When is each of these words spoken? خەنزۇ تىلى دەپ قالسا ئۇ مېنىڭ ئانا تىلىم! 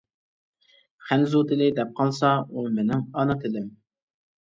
خەنزۇ 1.09 1.41
تىلى 1.51 1.67
دەپ 1.79 1.91
قالسا 1.99 2.31
ئۇ 2.47 2.63
مېنىڭ 2.79 3.05
ئانا 3.19 3.37
تىلىم! 3.45 3.69